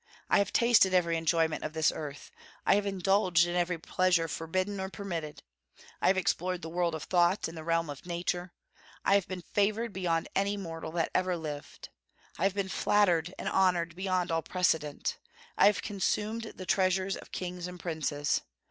I 0.31 0.39
have 0.39 0.51
tasted 0.51 0.95
every 0.95 1.15
enjoyment 1.15 1.63
of 1.63 1.73
this 1.73 1.91
earth; 1.95 2.31
I 2.65 2.73
have 2.73 2.87
indulged 2.87 3.45
in 3.45 3.55
every 3.55 3.77
pleasure 3.77 4.27
forbidden 4.27 4.79
or 4.79 4.89
permitted. 4.89 5.43
I 6.01 6.07
have 6.07 6.17
explored 6.17 6.63
the 6.63 6.69
world 6.69 6.95
of 6.95 7.03
thought 7.03 7.47
and 7.47 7.55
the 7.55 7.63
realm 7.63 7.87
of 7.87 8.07
nature. 8.07 8.51
I 9.05 9.13
have 9.13 9.27
been 9.27 9.41
favored 9.43 9.93
beyond 9.93 10.27
any 10.35 10.57
mortal 10.57 10.91
that 10.93 11.11
ever 11.13 11.37
lived; 11.37 11.89
I 12.39 12.45
have 12.45 12.55
been 12.55 12.67
flattered 12.67 13.35
and 13.37 13.47
honored 13.47 13.95
beyond 13.95 14.31
all 14.31 14.41
precedent; 14.41 15.19
I 15.55 15.67
have 15.67 15.83
consumed 15.83 16.53
the 16.55 16.65
treasures 16.65 17.15
of 17.15 17.31
kings 17.31 17.67
and 17.67 17.79
princes. 17.79 18.41